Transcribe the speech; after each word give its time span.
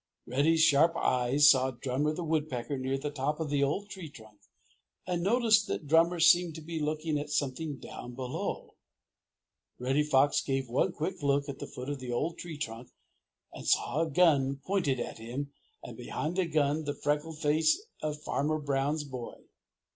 Reddy's 0.25 0.63
sharp 0.63 0.97
eyes 0.97 1.47
saw 1.47 1.69
Drummer 1.69 2.11
the 2.11 2.23
Woodpecker 2.23 2.75
near 2.79 2.97
the 2.97 3.11
top 3.11 3.39
of 3.39 3.51
the 3.51 3.63
old 3.63 3.91
tree 3.91 4.09
trunk 4.09 4.39
and 5.05 5.21
noticed 5.21 5.67
that 5.67 5.85
Drummer 5.85 6.19
seemed 6.19 6.55
to 6.55 6.61
be 6.61 6.79
looking 6.79 7.19
at 7.19 7.29
something 7.29 7.77
down 7.77 8.15
below. 8.15 8.77
Reddy 9.77 10.01
Fox 10.01 10.41
gave 10.41 10.67
one 10.67 10.91
quick 10.91 11.21
look 11.21 11.47
at 11.47 11.59
the 11.59 11.67
foot 11.67 11.87
of 11.87 11.99
the 11.99 12.11
old 12.11 12.39
tree 12.39 12.57
trunk 12.57 12.89
and 13.53 13.67
saw 13.67 14.01
a 14.01 14.09
gun 14.09 14.55
pointed 14.65 14.99
at 14.99 15.19
him 15.19 15.53
and 15.83 15.95
behind 15.95 16.35
the 16.35 16.47
gun 16.47 16.85
the 16.85 16.95
freckled 16.95 17.37
face 17.37 17.79
of 18.01 18.23
Farmer 18.23 18.57
Brown's 18.57 19.03
boy. 19.03 19.35